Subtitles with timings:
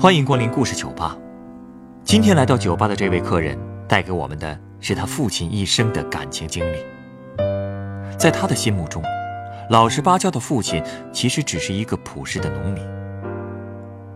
[0.00, 1.14] 欢迎光临故事酒吧。
[2.04, 6.78] 今天来到酒吧的这位客人，带给我们的是他父亲一生的感情经历。
[8.16, 9.02] 在他的心目中，
[9.68, 10.82] 老实巴交的父亲
[11.12, 12.82] 其实只是一个朴实的农民。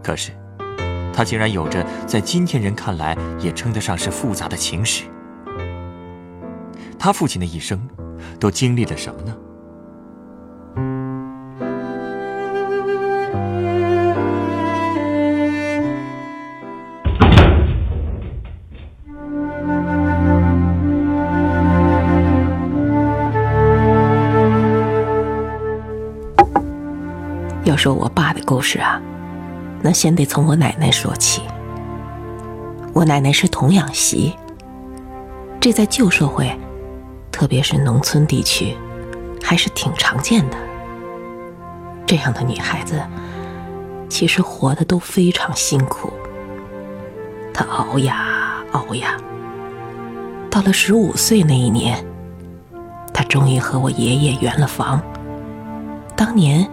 [0.02, 0.30] 可是，
[1.12, 5.04] 他竟然有着在今天人看来也称得上是复杂的情史。
[6.98, 7.78] 他父亲的一生，
[8.40, 9.36] 都经历了什么呢？
[27.64, 29.00] 要说我爸的故事啊，
[29.80, 31.42] 那先得从我奶奶说起。
[32.92, 34.36] 我奶奶是童养媳，
[35.58, 36.54] 这在旧社会，
[37.32, 38.76] 特别是农村地区，
[39.42, 40.56] 还是挺常见的。
[42.04, 43.00] 这样的女孩子，
[44.10, 46.12] 其实活得都非常辛苦。
[47.54, 49.16] 她熬呀熬呀，
[50.50, 52.04] 到了十五岁那一年，
[53.14, 55.00] 她终于和我爷爷圆了房。
[56.14, 56.68] 当年。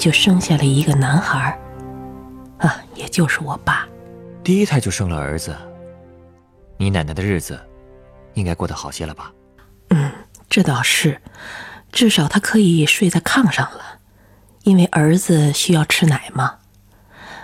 [0.00, 1.60] 就生下了一个男孩
[2.56, 3.86] 啊，也就是我爸。
[4.42, 5.54] 第一胎就生了儿子，
[6.78, 7.60] 你奶奶的日子
[8.32, 9.30] 应该过得好些了吧？
[9.90, 10.10] 嗯，
[10.48, 11.20] 这倒是，
[11.92, 13.98] 至少她可以睡在炕上了，
[14.62, 16.56] 因为儿子需要吃奶嘛。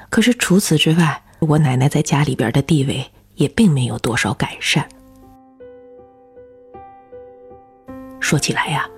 [0.08, 3.04] 可是除此之外，我奶奶在家里边的地位
[3.34, 4.88] 也并没有多少改善。
[8.18, 8.88] 说起来呀，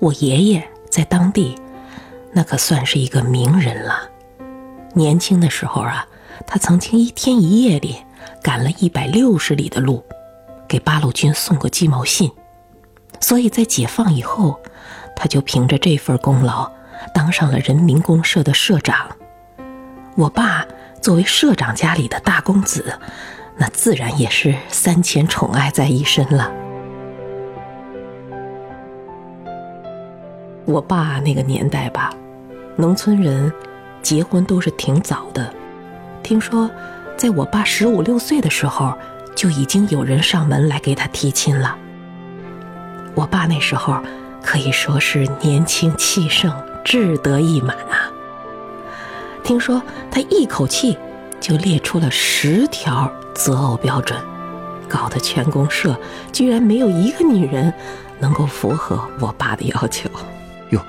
[0.00, 1.58] 我爷爷在当地。
[2.32, 4.08] 那可算是一个名人了。
[4.94, 6.06] 年轻的时候啊，
[6.46, 7.96] 他曾经一天一夜里
[8.42, 10.04] 赶了一百六十里的路，
[10.68, 12.30] 给八路军送过鸡毛信。
[13.20, 14.58] 所以在解放以后，
[15.14, 16.70] 他就凭着这份功劳，
[17.14, 19.08] 当上了人民公社的社长。
[20.16, 20.64] 我爸
[21.00, 22.98] 作为社长家里的大公子，
[23.56, 26.50] 那自然也是三千宠爱在一身了。
[30.70, 32.12] 我爸那个年代吧。
[32.76, 33.52] 农村人
[34.02, 35.52] 结婚都是挺早的，
[36.22, 36.70] 听说
[37.16, 38.96] 在我爸十五六岁的时候，
[39.34, 41.76] 就已经有人上门来给他提亲了。
[43.16, 44.00] 我爸那时候
[44.42, 46.52] 可以说是年轻气盛、
[46.84, 48.08] 志得意满啊。
[49.42, 50.96] 听说他一口气
[51.40, 54.18] 就列出了十条择偶标准，
[54.88, 55.98] 搞得全公社
[56.32, 57.74] 居然没有一个女人
[58.20, 60.08] 能够符合我爸的要求。
[60.70, 60.84] 哟，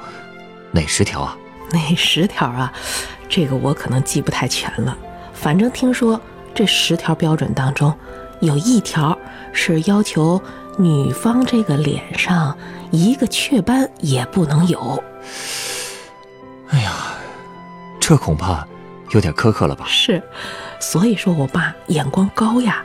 [0.72, 1.38] 哪十条啊？
[1.72, 2.72] 哪十条啊，
[3.30, 4.98] 这个我可能记不太全了。
[5.34, 6.20] 反正听说
[6.54, 7.94] 这十条标准当中，
[8.42, 9.18] 有一条
[9.54, 10.42] 是要求
[10.78, 12.58] 女方这个脸上
[12.92, 15.02] 一个雀斑也不能有。
[16.70, 16.92] 哎呀，
[18.00, 18.68] 这恐怕
[19.12, 19.86] 有点苛刻了吧？
[19.88, 20.22] 是，
[20.80, 22.84] 所以说我爸眼光高呀。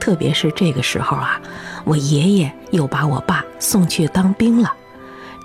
[0.00, 1.40] 特别是这个时候啊，
[1.84, 4.72] 我爷爷又把我爸送去当兵了。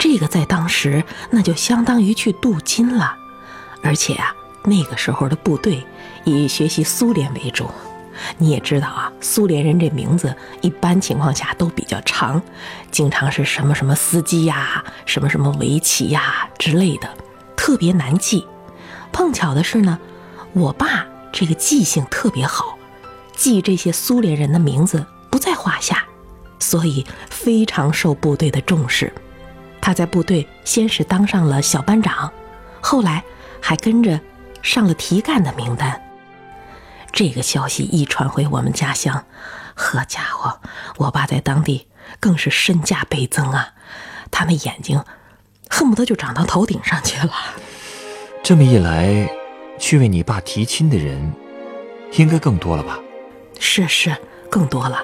[0.04, 3.16] 这个在当时那就相当于去镀金了，
[3.82, 5.82] 而且啊，那个时候的部队
[6.26, 7.72] 以学习苏联为主。
[8.38, 12.42] 你也知道啊，苏联人这名字一般情况下都比较长，
[12.92, 17.10] 经常是什么什么司机呀、什么什么维奇呀之类的，
[17.56, 18.46] 特别难记。
[19.14, 19.98] 碰巧的是呢，
[20.52, 22.78] 我爸这个记性特别好，
[23.38, 26.04] 记这些苏联人的名字不在话下，
[26.60, 29.10] 所以非常受部队的重视。
[29.86, 32.32] 他在部队先是当上了小班长，
[32.80, 33.22] 后来
[33.60, 34.18] 还跟着
[34.62, 36.02] 上了提干的名单。
[37.12, 39.26] 这个消息一传回我们家乡，
[39.76, 40.58] 呵家伙，
[40.96, 41.86] 我爸在当地
[42.22, 43.74] 更是身价倍增啊！
[44.32, 45.04] 他那眼睛
[45.70, 47.34] 恨不得就长到头顶上去了。
[48.42, 49.30] 这么一来，
[49.78, 51.34] 去为你爸提亲的人
[52.14, 52.98] 应该更多了吧？
[53.60, 54.16] 是是，
[54.50, 55.04] 更多了。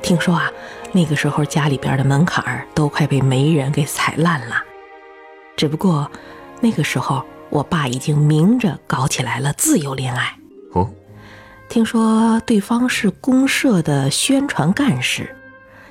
[0.00, 0.48] 听说啊。
[0.96, 4.62] 那个时候，家里边的门槛儿都快被媒人给踩烂了。
[5.56, 6.08] 只不过，
[6.60, 10.36] 那个时候我爸已经明着搞起来了自由恋爱。
[10.72, 10.88] 哦，
[11.68, 15.34] 听说对方是公社的宣传干事，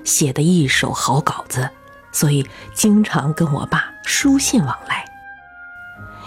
[0.06, 1.70] 写的一手好稿子，
[2.14, 5.04] 所以经常跟我爸书信往来。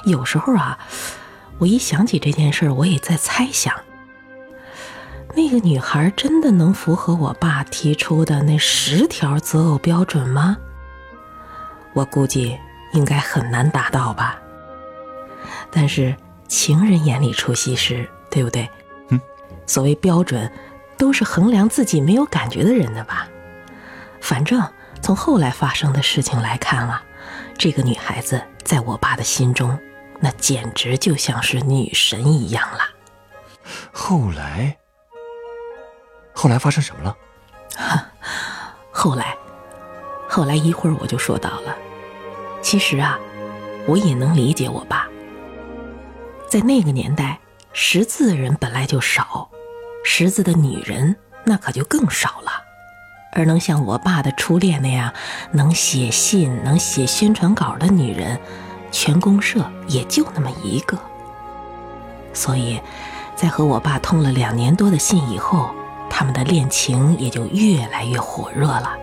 [0.04, 0.78] 有时候啊，
[1.58, 3.74] 我一想起这件事儿，我也在猜想。
[5.36, 10.56] 那个女孩真的能符合我爸提出的那十条择偶标准吗？
[11.92, 12.58] 我估计
[12.94, 14.40] 应该很难达到吧。
[15.70, 16.16] 但是
[16.48, 18.66] 情人眼里出西施，对不对？
[19.10, 19.20] 嗯，
[19.66, 20.50] 所谓标准，
[20.96, 23.28] 都是衡量自己没有感觉的人的吧。
[24.22, 24.66] 反正
[25.02, 27.04] 从后来发生的事情来看啊，
[27.58, 29.78] 这个女孩子在我爸的心中，
[30.18, 32.78] 那简直就像是女神一样了。
[33.92, 34.78] 后来，
[36.36, 37.16] 后来发生什么了？
[37.74, 38.06] 哈
[38.92, 39.34] 后来，
[40.28, 41.74] 后来一会儿我就说到了。
[42.60, 43.18] 其实啊，
[43.86, 45.08] 我也能理解我爸。
[46.46, 47.38] 在那个年代，
[47.72, 49.48] 识字的人本来就少，
[50.04, 52.52] 识字的女人那可就更少了。
[53.32, 55.12] 而能像我爸的初恋那样
[55.52, 58.38] 能写信、能写宣传稿的女人，
[58.92, 60.98] 全公社也就那么一个。
[62.34, 62.78] 所以，
[63.34, 65.70] 在和我爸通了两年多的信以后，
[66.08, 68.96] 他们的恋情也就越来越火热了。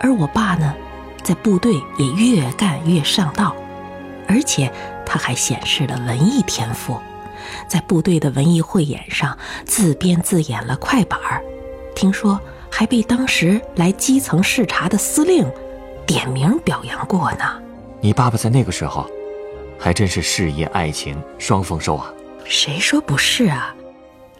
[0.00, 0.74] 而我爸呢，
[1.22, 3.54] 在部队也越干越上道，
[4.28, 4.72] 而且
[5.04, 6.98] 他还显示了文艺天赋，
[7.66, 11.42] 在部队的文艺汇演上自编自演了快板儿，
[11.94, 12.38] 听说
[12.70, 15.44] 还被当时来基层视察的司令
[16.06, 17.60] 点名表扬过呢。
[18.00, 19.04] 你爸爸在那个时候，
[19.78, 22.12] 还真是事业爱情双丰收啊！
[22.44, 23.74] 谁说不是啊？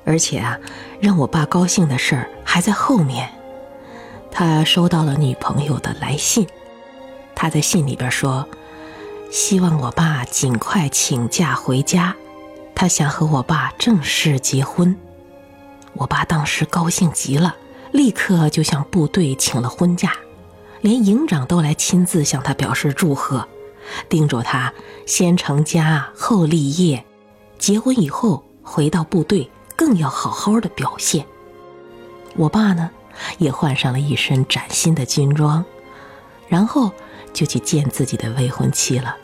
[0.08, 0.58] 而且啊，
[1.00, 3.28] 让我爸高兴的事儿还在后面。
[4.30, 6.46] 他收到了女朋友的来信，
[7.34, 8.48] 他在信里边说，
[9.30, 12.16] 希望我爸尽快请假回家，
[12.74, 14.96] 他想和我爸正式结婚。
[15.92, 17.54] 我爸当时高兴极了，
[17.92, 20.14] 立刻就向部队请了婚假，
[20.80, 23.46] 连营长都来亲自向他表示祝贺，
[24.08, 24.72] 叮嘱他
[25.04, 27.04] 先成家后立业，
[27.58, 29.50] 结婚以后回到部队。
[29.78, 31.24] 更要好好的表现。
[32.34, 32.90] 我爸呢，
[33.38, 35.64] 也换上了一身崭新的军装，
[36.48, 36.92] 然后
[37.32, 39.16] 就去见自己的未婚妻了。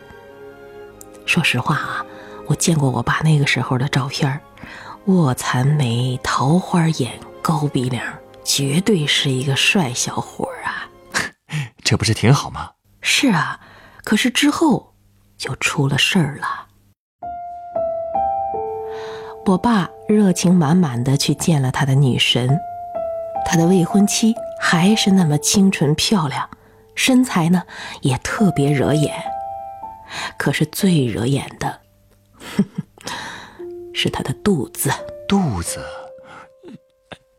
[1.26, 2.06] 说实话啊，
[2.46, 4.40] 我见过我爸那个时候的照片
[5.06, 8.04] 卧蚕眉、桃花眼、高鼻梁，
[8.44, 10.86] 绝对是一个帅小伙啊！
[11.82, 12.70] 这不是挺好吗？
[13.00, 13.58] 是啊，
[14.04, 14.94] 可是之后
[15.36, 16.68] 就出了事儿了。
[19.46, 22.58] 我爸热情满满的去见了他的女神，
[23.44, 26.48] 他的未婚妻还是那么清纯漂亮，
[26.94, 27.62] 身材呢
[28.00, 29.14] 也特别惹眼。
[30.38, 31.80] 可是最惹眼的，
[33.92, 34.90] 是他的肚子。
[35.28, 35.78] 肚子？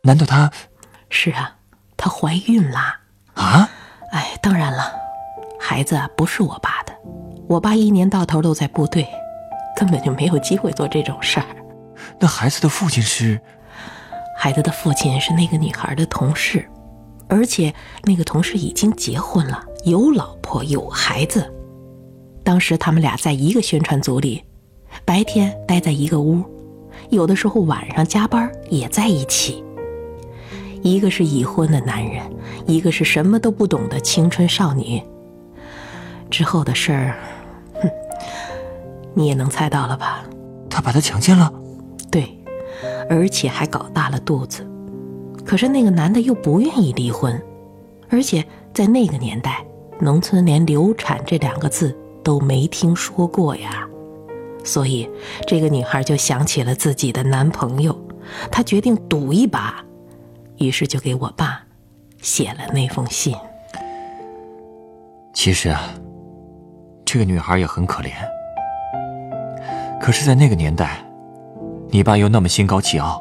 [0.04, 0.52] 难道她？
[1.10, 1.58] 是啊，
[1.98, 3.02] 她怀孕啦！
[3.34, 3.70] 啊？
[4.12, 4.94] 哎，当然了，
[5.60, 6.94] 孩子不是我爸的，
[7.48, 9.08] 我爸一年到头都在部队，
[9.76, 11.46] 根本就没有机会做这种事儿。
[12.20, 13.40] 那孩子的父亲是？
[14.38, 16.68] 孩子的父亲是那个女孩的同事，
[17.30, 17.74] 而且
[18.04, 21.52] 那个同事已经结婚了，有老婆有孩子。
[22.44, 24.44] 当时他们俩在一个宣传组里，
[25.06, 26.44] 白天待在一个屋，
[27.10, 29.64] 有的时候晚上加班也在一起。
[30.84, 32.22] 一个是已婚的男人，
[32.68, 35.02] 一个是什么都不懂的青春少女。
[36.30, 37.18] 之后的事儿，
[37.82, 37.90] 哼，
[39.14, 40.24] 你也能猜到了吧？
[40.70, 41.52] 他把她强奸了。
[43.10, 44.68] 而且还搞大了肚子，
[45.46, 47.40] 可是那个男的又不愿意离婚，
[48.10, 48.44] 而且
[48.74, 49.64] 在那个年代，
[50.00, 53.88] 农村连流产这两个字都没听说过呀，
[54.64, 55.08] 所以
[55.46, 57.96] 这个女孩就想起了自己的男朋友，
[58.52, 59.86] 她决定赌一把，
[60.58, 61.64] 于是就给我爸
[62.22, 63.36] 写了那封信。
[65.34, 65.94] 其实啊，
[67.06, 68.10] 这个女孩也很可怜，
[70.02, 71.05] 可是，在那个年代。
[71.90, 73.20] 你爸又那么心高气傲，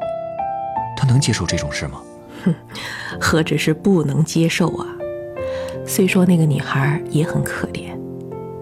[0.97, 2.01] 他能接受这种事吗？
[2.43, 2.53] 哼，
[3.19, 4.85] 何止是不能接受啊！
[5.85, 7.97] 虽说那个女孩也很可怜，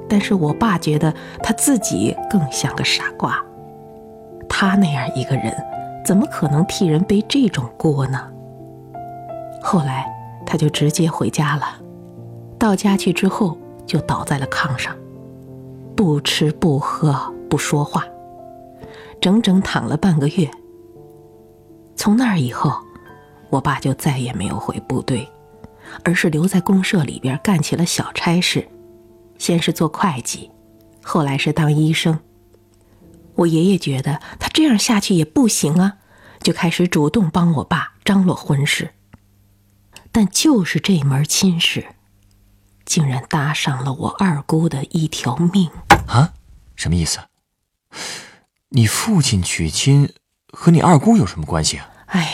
[0.07, 3.43] 但是我爸觉得他自己更像个傻瓜。
[4.47, 5.55] 他那样一个人，
[6.05, 8.27] 怎么可能替人背这种锅呢？
[9.61, 10.05] 后来
[10.45, 11.63] 他就直接回家了，
[12.59, 14.95] 到家去之后就倒在了炕上，
[15.95, 18.05] 不吃不喝不说话。
[19.23, 20.51] 整整躺了半个月。
[21.95, 22.77] 从那儿以后，
[23.49, 25.25] 我爸就再也没有回部队，
[26.03, 28.67] 而是留在公社里边干起了小差事，
[29.37, 30.51] 先是做会计，
[31.01, 32.19] 后来是当医生。
[33.35, 35.99] 我爷爷觉得他这样下去也不行啊，
[36.41, 38.89] 就开始主动帮我爸张罗婚事。
[40.11, 41.85] 但就是这门亲事，
[42.83, 45.71] 竟然搭上了我二姑的一条命
[46.07, 46.33] 啊！
[46.75, 47.19] 什么意思？
[48.75, 50.09] 你父亲娶亲
[50.51, 51.87] 和你二姑有什么关系啊？
[52.07, 52.27] 哎，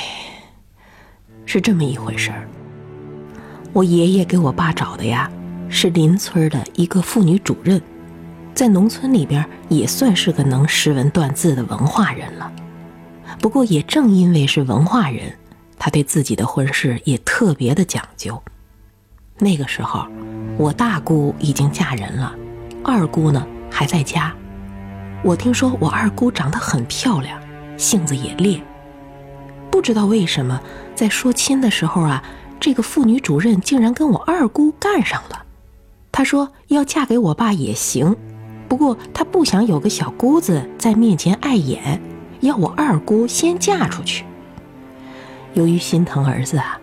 [1.46, 2.48] 是这么一回事儿。
[3.74, 5.30] 我爷爷给我爸找的呀，
[5.68, 7.82] 是邻村的一个妇女主任，
[8.54, 12.50] 在农村里边也算是个能识文断字的文化人了。
[13.42, 15.38] 不过也正因为是文化人，
[15.78, 18.42] 他对自己的婚事也特别的讲究。
[19.38, 20.08] 那个时候，
[20.58, 22.34] 我大姑已经嫁人了，
[22.82, 24.34] 二姑呢还在家。
[25.22, 27.40] 我听说我二姑长得很漂亮，
[27.78, 28.62] 性子也烈。
[29.70, 30.60] 不知道为什么，
[30.96, 32.24] 在说亲的时候啊，
[32.60, 35.46] 这个妇女主任竟然跟我二姑干上了。
[36.12, 38.16] 她说要嫁给我爸也行，
[38.70, 42.02] 不过她不想有个小姑子在面前碍眼，
[42.40, 44.24] 要我二姑先嫁出去。
[45.54, 46.80] 由于心疼儿子啊，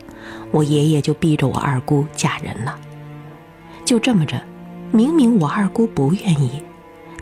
[0.50, 2.78] 我爷爷就逼着我二姑嫁人了。
[3.84, 4.38] 就这么着，
[4.92, 6.62] 明明我二姑不愿意，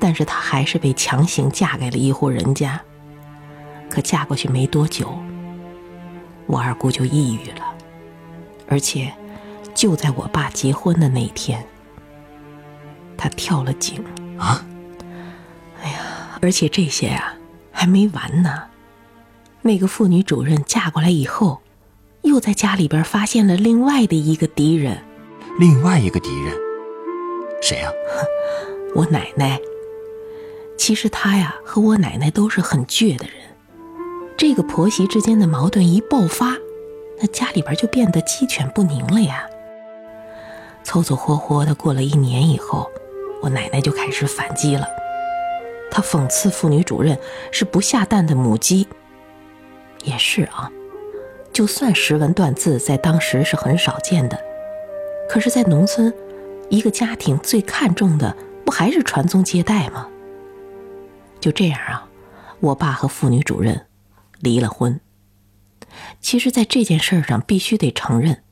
[0.05, 2.79] 但是她还是被强行嫁给了一户人家。
[3.89, 5.19] 可嫁过去没多久。
[6.45, 7.75] 我二姑就抑郁了，
[8.69, 9.11] 而且
[9.75, 11.65] 就在我爸结婚的那天，
[13.17, 14.05] 她跳了井
[14.39, 14.63] 啊！
[15.83, 17.35] 哎呀，而且这些啊
[17.73, 18.65] 还没完呢。
[19.63, 21.63] 那个妇女主任嫁过来以后，
[22.21, 25.03] 又在家里边发现了另外的一个敌人。
[25.59, 26.55] 另外一个敌人，
[27.63, 27.89] 谁呀？
[28.95, 29.59] 我奶奶。
[30.77, 33.35] 其实他呀和我奶奶都是很倔的人。
[34.37, 36.57] 这个婆媳之间的矛盾一爆发，
[37.21, 39.47] 那家里边就变得鸡犬不宁了呀。
[40.83, 42.91] 凑凑合合的过了一年以后，
[43.41, 44.87] 我奶奶就开始反击了。
[45.91, 47.19] 她讽刺妇女主任
[47.51, 48.87] 是不下蛋的母鸡。
[50.03, 50.71] 也是啊，
[51.53, 54.39] 就算识文断字在当时是很少见的，
[55.31, 56.13] 可是，在农村，
[56.69, 60.09] 一个家庭最看重的不还是传宗接代吗？
[61.45, 62.09] 就这样啊，
[62.61, 63.87] 我爸和妇女主任。
[64.41, 64.99] 离了婚。
[66.21, 68.43] 其实，在这件事上，必须得承认，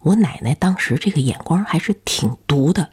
[0.00, 2.92] 我奶奶当时这个眼光还是挺毒的。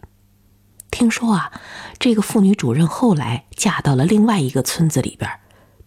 [0.91, 1.51] 听说啊，
[1.97, 5.39] 这个妇女主任后来嫁到了另外一个村子里边，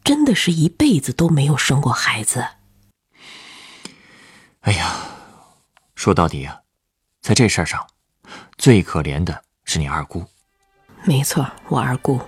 [0.03, 2.45] 真的是一辈子都没有生过孩子。
[4.63, 4.97] 哎呀，
[5.95, 6.61] 说到底啊，
[7.21, 7.87] 在这事儿上，
[8.59, 10.25] 最可怜的是你二姑。
[11.05, 12.21] 没错，我二姑。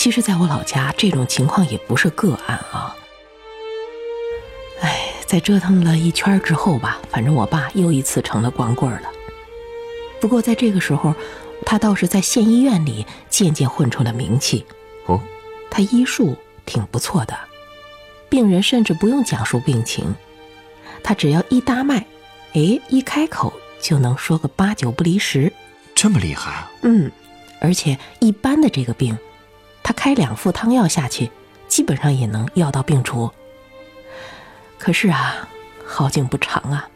[0.00, 2.96] 其实，在我老家，这种情况也不是个案啊。
[4.80, 9.12] 哎，在折腾了一圈之后吧，反正我爸又一次成了光棍了。
[10.18, 11.14] 不过，在这个时候，
[11.66, 14.64] 他倒是在县医院里渐渐混出了名气。
[15.04, 15.20] 哦，
[15.70, 17.38] 他医术挺不错的，
[18.30, 20.14] 病人甚至不用讲述病情，
[21.04, 22.06] 他只要一搭脉，
[22.54, 23.52] 哎，一开口
[23.82, 25.52] 就能说个八九不离十。
[25.94, 26.72] 这么厉害啊？
[26.84, 27.12] 嗯，
[27.60, 29.14] 而且一般的这个病。
[29.82, 31.30] 他开两副汤药下去，
[31.68, 33.30] 基本上也能药到病除。
[34.78, 35.48] 可是啊，
[35.84, 36.88] 好景不长啊，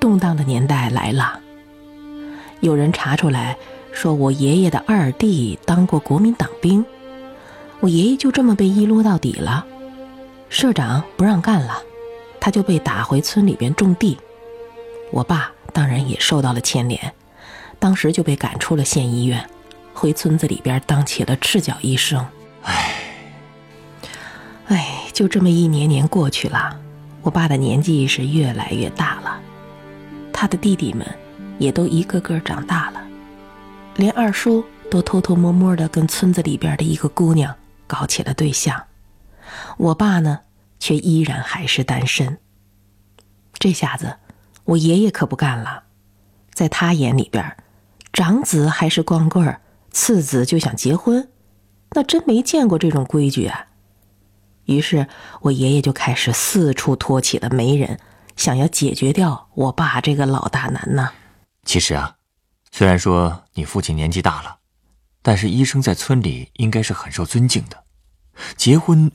[0.00, 1.40] 动荡的年代来了。
[2.60, 3.56] 有人查出来
[3.92, 6.84] 说，我爷爷的二弟当过国民党兵，
[7.80, 9.66] 我爷爷就这么被一撸到底了。
[10.48, 11.82] 社长不让干了，
[12.38, 14.18] 他就被打回村里边种地。
[15.10, 17.12] 我爸当然也受到了牵连，
[17.78, 19.44] 当时就被赶出了县医院。
[20.02, 22.26] 回村子里边当起了赤脚医生。
[22.64, 22.92] 唉，
[24.66, 26.76] 唉，就这么一年年过去了，
[27.20, 29.40] 我爸的年纪是越来越大了，
[30.32, 31.06] 他的弟弟们
[31.56, 33.00] 也都一个个长大了，
[33.94, 37.54] 连二叔都偷偷摸摸的跟村子里边的一个姑娘
[37.86, 38.82] 搞起了对象，
[39.76, 40.40] 我爸呢
[40.80, 42.40] 却依然还是单身。
[43.56, 44.16] 这下子，
[44.64, 45.84] 我爷爷可不干了，
[46.52, 47.56] 在他眼里边，
[48.12, 49.60] 长子还是光棍儿。
[49.92, 51.28] 次子就想结婚，
[51.90, 53.66] 那真没见过这种规矩啊！
[54.64, 55.06] 于是
[55.42, 57.98] 我爷爷就开始四处托起了媒人，
[58.36, 61.10] 想要解决掉我爸这个老大难呢。
[61.64, 62.16] 其实啊，
[62.70, 64.56] 虽然说你父亲年纪大了，
[65.20, 67.84] 但是医生在村里应该是很受尊敬的，
[68.56, 69.10] 结婚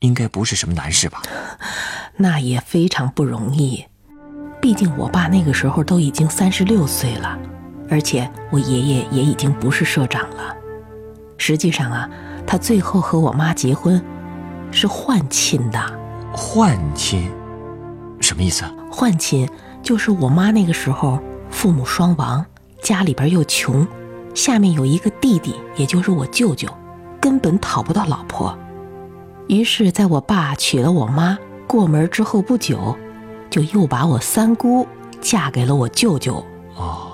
[0.00, 1.22] 应该不是什么难事吧？
[2.18, 3.86] 那也非常不容易，
[4.60, 7.38] 毕竟我爸那个时候都已经三十六岁了。
[7.90, 10.54] 而且我爷爷也已经不是社长了。
[11.36, 12.08] 实际上啊，
[12.46, 14.02] 他最后和我妈结婚，
[14.70, 15.80] 是换亲的。
[16.32, 17.30] 换亲，
[18.20, 18.64] 什么意思？
[18.90, 19.48] 换亲
[19.82, 21.18] 就是我妈那个时候
[21.50, 22.44] 父母双亡，
[22.82, 23.86] 家里边又穷，
[24.34, 26.68] 下面有一个弟弟，也就是我舅舅，
[27.20, 28.56] 根本讨不到老婆。
[29.48, 32.96] 于是，在我爸娶了我妈过门之后不久，
[33.48, 34.86] 就又把我三姑
[35.20, 36.44] 嫁给了我舅舅。
[36.76, 37.07] 哦。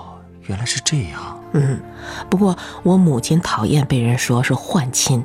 [0.47, 1.81] 原来是这样，嗯，
[2.29, 5.23] 不过我母亲讨厌被人说是换亲，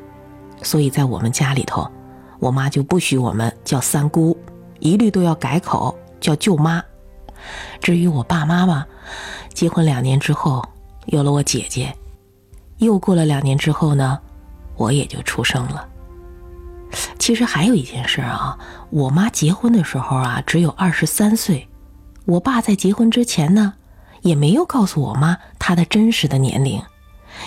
[0.62, 1.86] 所以在我们家里头，
[2.38, 4.36] 我妈就不许我们叫三姑，
[4.78, 6.82] 一律都要改口叫舅妈。
[7.82, 8.86] 至于我爸妈嘛，
[9.52, 10.66] 结婚两年之后
[11.06, 11.94] 有了我姐姐，
[12.78, 14.18] 又过了两年之后呢，
[14.76, 15.86] 我也就出生了。
[17.18, 18.58] 其实还有一件事啊，
[18.88, 21.68] 我妈结婚的时候啊只有二十三岁，
[22.24, 23.74] 我爸在结婚之前呢。
[24.22, 26.82] 也没有告诉我妈她的真实的年龄，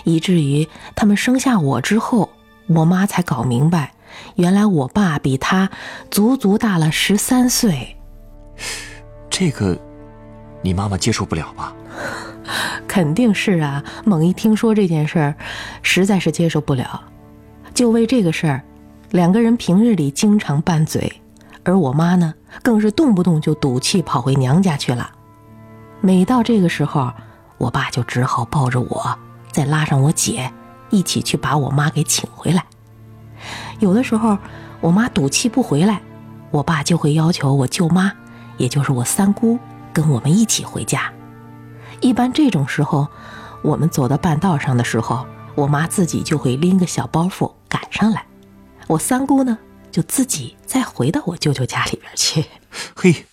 [0.04, 2.30] 以至于他们生下我之后，
[2.68, 3.94] 我妈才搞明白
[4.36, 5.70] 原来我爸比她
[6.10, 7.96] 足足大了十三岁。
[9.30, 9.78] 这个，
[10.62, 11.74] 你妈妈接受不了吧？
[12.88, 13.84] 肯定是啊！
[14.06, 15.36] 猛一听说这件事儿，
[15.82, 17.02] 实在是接受不了。
[17.74, 18.62] 就为这个事儿，
[19.12, 21.12] 两个人平日里经常拌嘴，
[21.64, 25.10] 而我妈呢，更是动不动就赌气跑回娘家去了。
[26.06, 27.14] 每到这个时候，
[27.58, 29.18] 我爸就只好抱着我，
[29.54, 30.52] 再拉上我姐，
[30.90, 32.66] 一起去把我妈给请回来。
[33.80, 34.38] 有的时候，
[34.82, 36.02] 我妈赌气不回来，
[36.52, 38.12] 我爸就会要求我舅妈，
[38.58, 39.58] 也就是我三姑，
[39.94, 41.10] 跟我们一起回家。
[42.02, 43.08] 一般这种时候，
[43.62, 48.26] 我们走到半道上的时候，我妈自己就会拎个小包袱赶上来，
[48.88, 49.58] 我三姑呢
[49.90, 52.44] 就自己再回到我舅舅家里边去。
[52.94, 53.26] 嘿，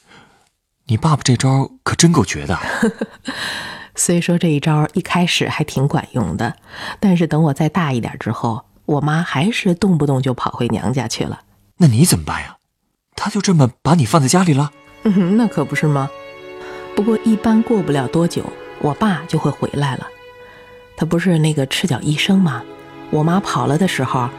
[0.90, 2.58] 你爸爸这招可真够绝的。
[3.94, 6.56] 虽说这一招一开始还挺管用的，
[6.98, 11.42] 但是等我再大一点之后，我妈还是动不动就跑回娘家去了。
[11.76, 12.56] 那你怎么办呀？
[13.14, 14.72] 她就这么把你放在家里了？
[15.04, 16.10] 嗯， 那可不是吗？
[16.96, 18.44] 不过一般过不了多久。
[18.82, 20.06] 我爸就会回来了，
[20.96, 22.62] 他不是那个赤脚医生吗？
[23.10, 24.30] 我妈跑了的时候，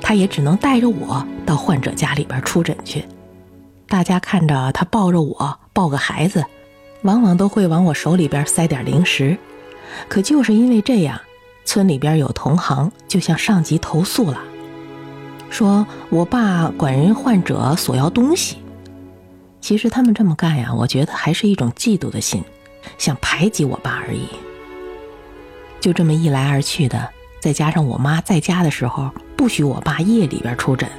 [0.00, 3.04] 他也只能带着我到患者家里边出诊去。
[3.88, 6.44] 大家看着他抱着我，抱个孩子，
[7.02, 9.38] 往往都会往我手里边塞点零食。
[10.08, 11.20] 可就是因为这样，
[11.64, 14.40] 村里边有同行就向上级投诉了，
[15.50, 18.56] 说我爸管人患者索要东西。
[19.60, 22.42] 其实他们这么干呀，我觉得还是一种嫉妒的心。
[22.96, 24.26] 想排挤我爸而已。
[25.78, 27.08] 就这么一来二去的，
[27.38, 30.90] 再加上我妈在家的时候不许我爸夜里边出诊，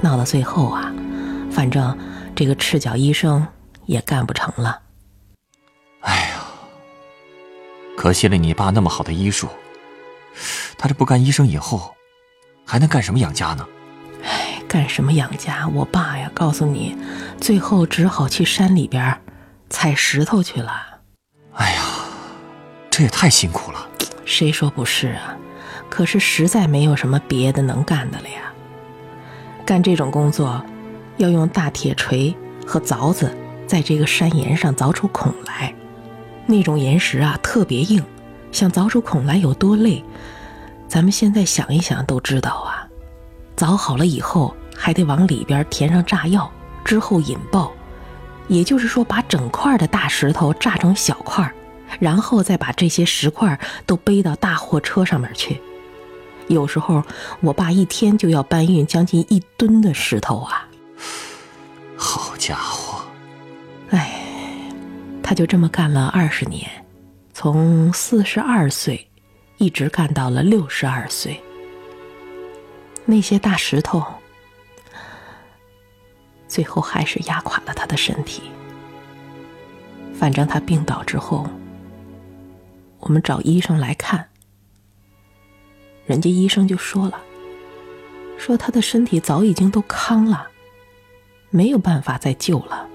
[0.00, 0.90] 闹到最后啊，
[1.50, 1.94] 反正
[2.34, 3.46] 这个赤脚医生
[3.86, 4.80] 也干不成了。
[6.00, 6.44] 哎呀，
[7.96, 9.48] 可惜了你爸那么好的医术，
[10.76, 11.94] 他这不干医生以后，
[12.64, 13.66] 还能干什么养家呢？
[14.22, 15.68] 哎，干什么养家？
[15.68, 16.96] 我爸呀，告诉你，
[17.40, 19.20] 最后只好去山里边。
[19.70, 21.00] 采石头去了，
[21.54, 21.82] 哎呀，
[22.90, 23.88] 这也太辛苦了。
[24.24, 25.36] 谁说不是啊？
[25.88, 28.52] 可是实在没有什么别的能干的了呀。
[29.66, 30.64] 干这种工作，
[31.16, 35.74] 要用大铁锤和凿子在这个山岩上凿出孔来。
[36.46, 38.04] 那种岩石啊，特别硬，
[38.52, 40.04] 想凿出孔来有多累，
[40.86, 42.86] 咱们现在想一想都知道啊。
[43.56, 46.50] 凿好了以后，还得往里边填上炸药，
[46.84, 47.72] 之后引爆。
[48.46, 51.50] 也就是说，把整块的大石头炸成小块，
[51.98, 55.62] 然后再把这些石块都背到大货车上面去。
[56.48, 57.02] 有时候，
[57.40, 60.68] 我爸一天就要搬运将近一吨的石头啊！
[61.96, 62.83] 好家伙！
[63.94, 64.10] 哎，
[65.22, 66.68] 他就这么干了二十年，
[67.32, 69.08] 从四十二岁
[69.58, 71.40] 一直干到了六十二岁。
[73.04, 74.04] 那些大石头。
[76.48, 78.42] 最后还是压垮了他的身体。
[80.12, 81.48] 反正他病倒之后，
[82.98, 84.28] 我们找医生来看，
[86.06, 87.20] 人家医生就说了，
[88.38, 90.48] 说他的身体早已经都康了，
[91.50, 92.88] 没有办法再救了。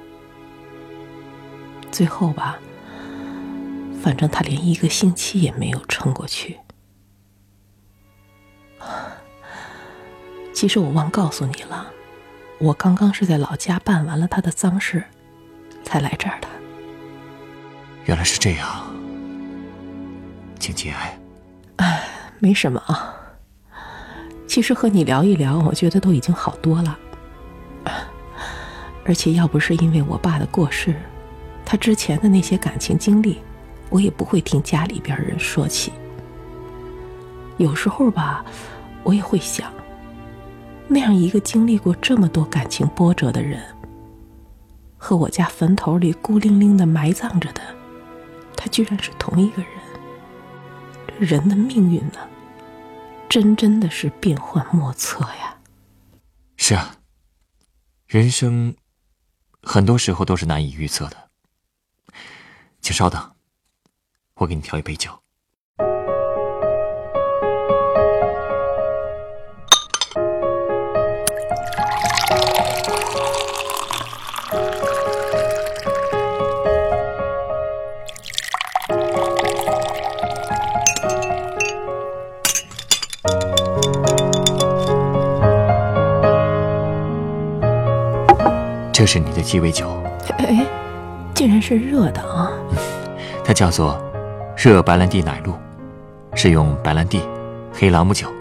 [1.91, 2.57] 最后吧，
[4.01, 6.57] 反正他连一个星期也没有撑过去。
[10.53, 11.87] 其实我忘告诉你了。
[12.59, 15.01] 我刚刚是在老家办完了他的丧事，
[15.83, 16.47] 才来这儿的。
[18.05, 18.93] 原来是这样，
[20.59, 21.17] 请节哀。
[21.77, 22.03] 哎，
[22.39, 23.15] 没什么啊。
[24.45, 26.99] 其实和你聊一聊，我觉得都已经好多了。
[29.05, 30.93] 而且要不是因为我爸的过世，
[31.69, 33.37] 他之前的那些感情经历，
[33.91, 35.93] 我也不会听家里边人说起。
[37.57, 38.43] 有时候吧，
[39.03, 39.71] 我也会想。
[40.87, 43.61] 那样一个经历过这么多感情波折的人，
[44.97, 47.61] 和我家坟头里孤零零的埋葬着的，
[48.57, 49.71] 他居然是同一个人。
[51.05, 52.27] 这人的命运呢，
[53.29, 55.55] 真真的是变幻莫测呀。
[56.57, 56.95] 是啊，
[58.07, 58.75] 人生
[59.61, 61.28] 很多时候都是难以预测的。
[62.81, 63.21] 请稍等，
[64.35, 65.11] 我给你调一杯酒。
[88.91, 90.03] 这是你的鸡尾酒，
[90.39, 90.67] 哎，
[91.33, 92.51] 竟然是热的啊！
[93.49, 93.99] 它叫做
[94.55, 95.57] 热白兰地奶露，
[96.35, 97.19] 是用白兰地、
[97.73, 98.31] 黑朗姆酒，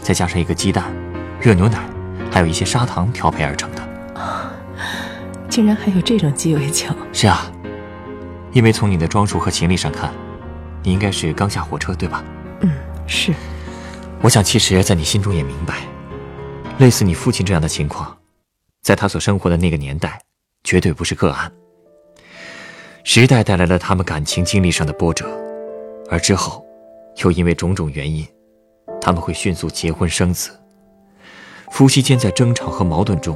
[0.00, 0.90] 再加上一个鸡蛋、
[1.38, 1.86] 热牛奶
[2.32, 3.86] 还有一些砂糖调配而成的。
[5.50, 6.86] 竟然还有这种鸡尾酒！
[7.12, 7.52] 是啊，
[8.52, 10.10] 因为从你的装束和行李上看，
[10.82, 12.24] 你应该是刚下火车，对吧？
[12.60, 12.70] 嗯，
[13.06, 13.34] 是。
[14.22, 15.74] 我想，其实，在你心中也明白，
[16.78, 18.16] 类似你父亲这样的情况，
[18.80, 20.18] 在他所生活的那个年代，
[20.64, 21.52] 绝对不是个案。
[23.10, 25.26] 时代带来了他们感情经历上的波折，
[26.10, 26.62] 而之后，
[27.24, 28.22] 又因为种种原因，
[29.00, 30.50] 他们会迅速结婚生子。
[31.70, 33.34] 夫妻间在争吵和矛盾中，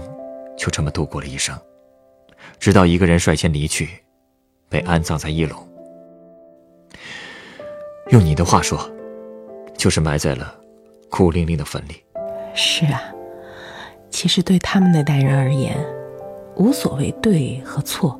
[0.59, 1.59] 就这么度过了一生，
[2.59, 3.89] 直到一个人率先离去，
[4.69, 5.67] 被安葬在一楼。
[8.11, 8.79] 用你的话说，
[9.75, 10.55] 就是埋在了
[11.09, 12.05] 孤零零的坟里。
[12.55, 13.01] 是啊，
[14.11, 15.75] 其实对他们那代人而言，
[16.57, 18.19] 无所谓对和错。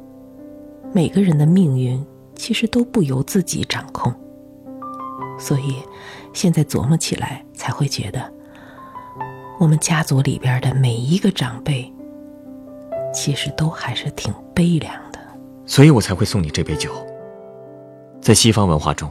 [0.95, 4.13] 每个人的命运其实都不由自己掌控，
[5.39, 5.77] 所以
[6.35, 8.31] 现在琢磨起来才会觉得，
[9.59, 11.91] 我们家族里边的每一个长辈，
[13.13, 15.19] 其实都还是挺悲凉的。
[15.65, 16.91] 所以我才会送你这杯酒。
[18.21, 19.11] 在西方文化中，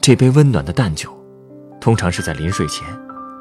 [0.00, 1.10] 这杯温暖的淡酒，
[1.80, 2.86] 通常是在临睡前，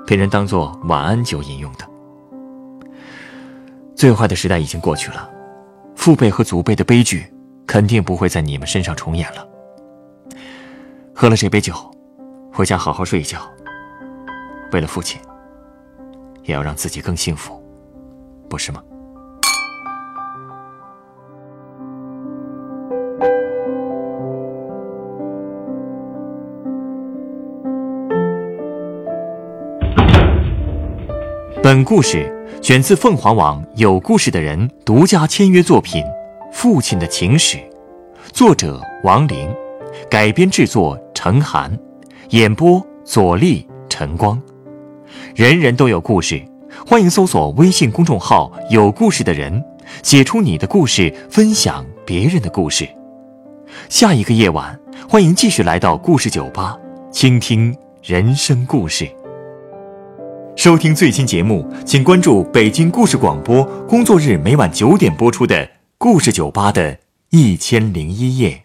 [0.08, 1.88] 被人当做晚安酒饮用的。
[3.96, 5.30] 最坏的时代已经过去了，
[5.96, 7.32] 父辈和祖辈的悲剧。
[7.66, 9.48] 肯定不会在你们身上重演了。
[11.14, 11.74] 喝了这杯酒，
[12.52, 13.40] 回家好好睡一觉。
[14.72, 15.22] 为了父亲，
[16.44, 17.64] 也要让自己更幸福，
[18.50, 18.82] 不是吗？
[31.62, 32.30] 本故事
[32.62, 36.04] 选自凤凰网有故事的人独家签约作品。
[36.54, 37.58] 父亲的情史，
[38.32, 39.54] 作者王玲，
[40.10, 41.78] 改编制作陈寒，
[42.30, 44.40] 演播左立、陈光。
[45.36, 46.42] 人人都有故事，
[46.88, 49.62] 欢迎搜索微信公众号“有故事的人”，
[50.04, 52.88] 写出你的故事，分享别人的故事。
[53.90, 56.78] 下一个夜晚，欢迎继续来到故事酒吧，
[57.12, 59.10] 倾听人生故事。
[60.56, 65.68] 收听最新节目，请关注北京故事广播，工作日每晚九点播出的。
[66.04, 68.63] 故事酒吧的一千零一夜。